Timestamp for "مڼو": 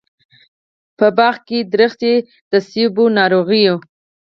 2.69-3.05